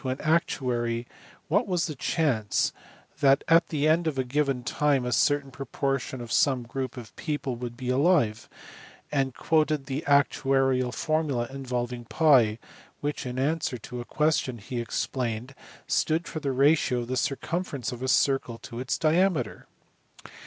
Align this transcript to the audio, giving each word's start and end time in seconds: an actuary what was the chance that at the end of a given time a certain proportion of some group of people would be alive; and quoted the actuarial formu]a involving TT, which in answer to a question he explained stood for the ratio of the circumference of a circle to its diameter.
an 0.03 0.19
actuary 0.21 1.05
what 1.47 1.67
was 1.67 1.85
the 1.85 1.93
chance 1.93 2.73
that 3.19 3.43
at 3.47 3.67
the 3.67 3.87
end 3.87 4.07
of 4.07 4.17
a 4.17 4.23
given 4.23 4.63
time 4.63 5.05
a 5.05 5.11
certain 5.11 5.51
proportion 5.51 6.19
of 6.19 6.31
some 6.31 6.63
group 6.63 6.97
of 6.97 7.15
people 7.15 7.55
would 7.55 7.77
be 7.77 7.89
alive; 7.89 8.49
and 9.11 9.35
quoted 9.35 9.85
the 9.85 10.03
actuarial 10.07 10.89
formu]a 10.91 11.47
involving 11.53 12.03
TT, 12.05 12.57
which 13.01 13.27
in 13.27 13.37
answer 13.37 13.77
to 13.77 14.01
a 14.01 14.05
question 14.05 14.57
he 14.57 14.81
explained 14.81 15.53
stood 15.85 16.27
for 16.27 16.39
the 16.39 16.51
ratio 16.51 17.01
of 17.01 17.07
the 17.07 17.15
circumference 17.15 17.91
of 17.91 18.01
a 18.01 18.07
circle 18.07 18.57
to 18.57 18.79
its 18.79 18.97
diameter. 18.97 19.67